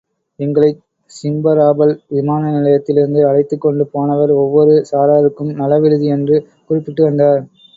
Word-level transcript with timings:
எங்களைச் 0.39 0.79
Simferopol 1.11 1.93
விமான 2.09 2.41
நிலையத்திலிருந்து 2.51 3.27
அழைத்துக் 3.27 3.61
கொண்டு 3.61 3.85
போனவர் 3.87 4.33
ஒவ்வொரு 4.39 4.75
சாராருக்கும் 4.91 5.53
நலவிடுதி 5.59 6.09
என்று 6.17 6.37
குறிப்பிட்டு 6.69 7.03
வந்தார். 7.03 7.41